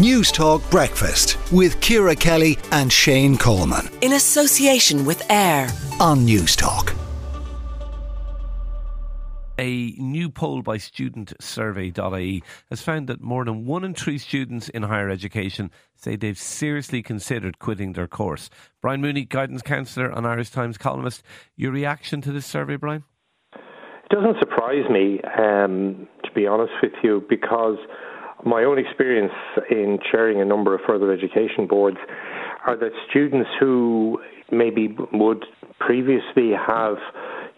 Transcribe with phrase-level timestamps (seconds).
[0.00, 3.86] Newstalk Breakfast with Ciara Kelly and Shane Coleman.
[4.00, 5.68] In association with AIR
[6.00, 6.96] on Newstalk.
[9.58, 14.84] A new poll by studentsurvey.ie has found that more than one in three students in
[14.84, 18.48] higher education say they've seriously considered quitting their course.
[18.80, 21.22] Brian Mooney, guidance counsellor and Irish Times columnist.
[21.56, 23.04] Your reaction to this survey, Brian?
[23.52, 27.76] It doesn't surprise me, um, to be honest with you, because
[28.44, 29.32] my own experience
[29.70, 31.98] in chairing a number of further education boards
[32.66, 34.18] are that students who
[34.50, 35.44] maybe would
[35.78, 36.96] previously have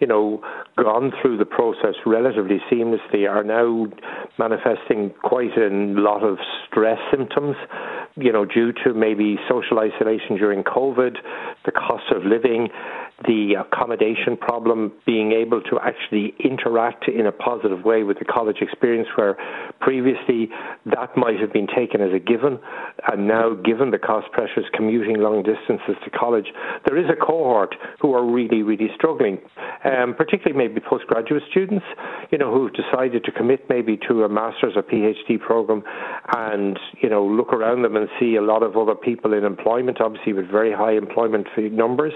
[0.02, 0.42] you know,
[0.76, 3.86] gone through the process relatively seamlessly are now
[4.36, 7.54] manifesting quite a lot of stress symptoms,
[8.16, 11.18] you know, due to maybe social isolation during COVID,
[11.64, 12.68] the cost of living,
[13.26, 18.58] the accommodation problem, being able to actually interact in a positive way with the college
[18.60, 19.36] experience, where
[19.80, 20.50] previously
[20.86, 22.58] that might have been taken as a given,
[23.10, 26.46] and now, given the cost pressures, commuting long distances to college,
[26.86, 29.38] there is a cohort who are really, really struggling,
[29.84, 31.84] um, particularly maybe postgraduate students,
[32.30, 35.82] you know, who've decided to commit maybe to a master's or PhD program,
[36.36, 40.00] and you know, look around them and see a lot of other people in employment,
[40.00, 42.12] obviously with very high employment numbers,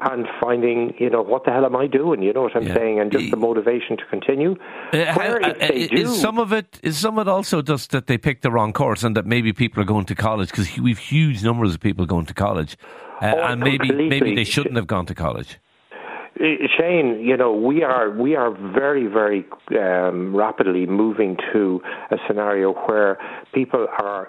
[0.00, 2.22] and finding, you know, what the hell am I doing?
[2.22, 2.74] You know what I'm yeah.
[2.74, 3.00] saying?
[3.00, 4.56] And just the motivation to continue.
[4.92, 8.06] Uh, Where uh, is do, some of it is some of it also just that
[8.06, 10.98] they picked the wrong course and that maybe people are going to college because we've
[10.98, 12.76] huge numbers of people going to college,
[13.20, 15.58] uh, oh, and maybe maybe they shouldn't have gone to college.
[16.38, 19.44] Shane, you know, we are we are very very
[19.76, 21.80] um, rapidly moving to
[22.12, 23.18] a scenario where
[23.52, 24.28] people are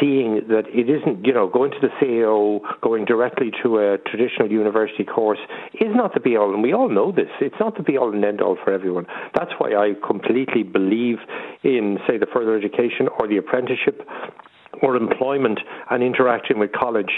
[0.00, 4.50] seeing that it isn't, you know, going to the CAO, going directly to a traditional
[4.50, 5.38] university course
[5.74, 7.28] is not the be all, and we all know this.
[7.40, 9.06] It's not the be all and end all for everyone.
[9.34, 11.18] That's why I completely believe
[11.62, 14.06] in, say, the further education or the apprenticeship
[14.82, 15.60] or employment
[15.90, 17.10] and interacting with college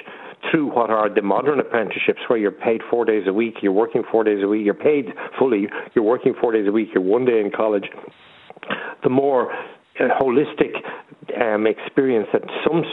[0.51, 4.03] through what are the modern apprenticeships where you're paid four days a week, you're working
[4.11, 5.07] four days a week, you're paid
[5.39, 7.85] fully, you're working four days a week, you're one day in college.
[9.03, 9.53] The more
[10.09, 10.75] holistic
[11.41, 12.85] um, experience that some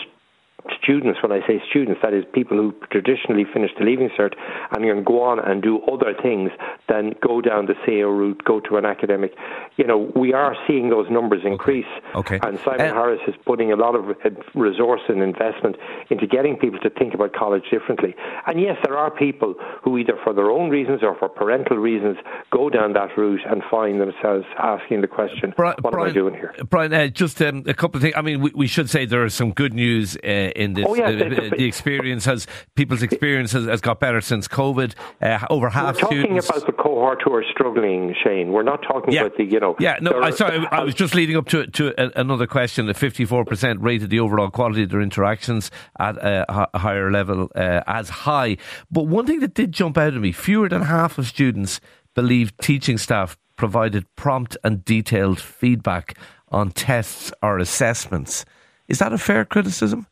[0.87, 4.33] students, when I say students, that is people who traditionally finish the Leaving Cert
[4.71, 6.51] and can go on and do other things
[6.87, 9.33] than go down the CAO route, go to an academic.
[9.75, 11.91] You know, we are seeing those numbers increase.
[12.15, 12.39] Okay.
[12.41, 14.15] And Simon uh, Harris is putting a lot of
[14.55, 15.75] resource and investment
[16.09, 18.15] into getting people to think about college differently.
[18.45, 22.17] And yes, there are people who either for their own reasons or for parental reasons
[22.51, 26.33] go down that route and find themselves asking the question, Brian, what am I doing
[26.33, 26.55] here?
[26.69, 28.13] Brian, uh, just um, a couple of things.
[28.15, 31.21] I mean, we, we, should say there is some good news uh, in Oh, yes,
[31.21, 34.93] uh, the experience has people's experience has, has got better since COVID.
[35.21, 36.49] Uh, over half We're talking students.
[36.49, 38.51] about the cohort who are struggling, Shane.
[38.51, 39.21] We're not talking yeah.
[39.21, 39.75] about the you know.
[39.79, 42.85] Yeah, no, I sorry, I was just leading up to to a, another question.
[42.85, 47.11] The fifty four percent rated the overall quality of their interactions at a, a higher
[47.11, 48.57] level uh, as high.
[48.91, 51.79] But one thing that did jump out at me: fewer than half of students
[52.13, 56.17] believe teaching staff provided prompt and detailed feedback
[56.49, 58.45] on tests or assessments.
[58.87, 60.07] Is that a fair criticism?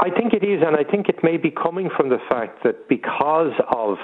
[0.00, 2.88] I think it is, and I think it may be coming from the fact that
[2.88, 3.98] because of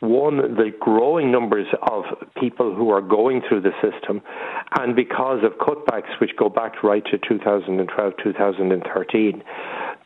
[0.00, 2.04] one, the growing numbers of
[2.38, 4.22] people who are going through the system,
[4.78, 9.42] and because of cutbacks which go back right to 2012, 2013,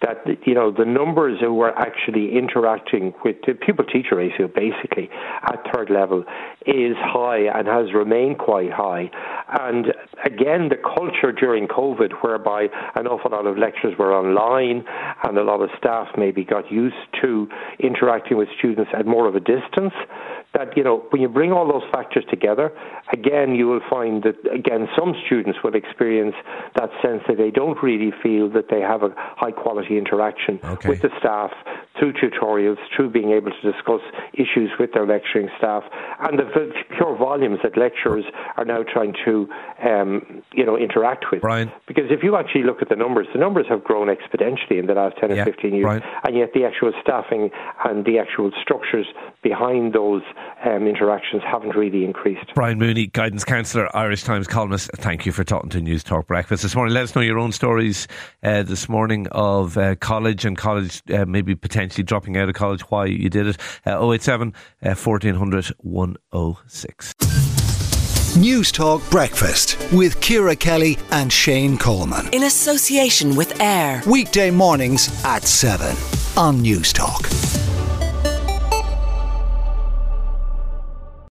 [0.02, 5.08] that you know the numbers who are actually interacting with the pupil teacher ratio basically
[5.42, 6.24] at third level
[6.66, 9.10] is high and has remained quite high.
[9.60, 9.94] And
[10.24, 12.66] again, the culture during COVID, whereby
[12.96, 14.84] an awful lot of lectures were online
[15.22, 17.48] and a lot of staff maybe got used to
[17.78, 19.94] interacting with students at more of a distance,
[20.54, 22.72] that, you know, when you bring all those factors together,
[23.12, 26.34] again, you will find that, again, some students will experience
[26.76, 30.88] that sense that they don't really feel that they have a high quality interaction okay.
[30.88, 31.50] with the staff
[31.98, 34.00] through tutorials, through being able to discuss
[34.32, 35.84] issues with their lecturing staff,
[36.20, 38.24] and the pure volumes that lecturers
[38.56, 39.48] are now trying to,
[39.84, 41.40] um, you know, interact with.
[41.40, 41.70] Brian.
[41.86, 44.94] Because if you actually look at the numbers, the numbers have grown exponentially in the
[44.94, 46.02] last 10 or yeah, 15 years, Brian.
[46.24, 47.50] and yet the actual staffing
[47.84, 49.06] and the actual structures
[49.42, 50.22] behind those
[50.64, 52.54] um, interactions haven't really increased.
[52.54, 54.90] Brian Mooney, guidance counsellor, Irish Times columnist.
[54.96, 56.94] Thank you for talking to Newstalk Breakfast this morning.
[56.94, 58.08] Let us know your own stories
[58.42, 62.82] uh, this morning of uh, college and college uh, maybe potentially dropping out of college.
[62.90, 63.56] Why you did it?
[63.86, 67.14] Uh, 087 1400 106.
[68.34, 72.28] Newstalk Breakfast with Ciara Kelly and Shane Coleman.
[72.32, 74.02] In association with AIR.
[74.08, 75.86] Weekday mornings at 7
[76.36, 77.33] on Newstalk.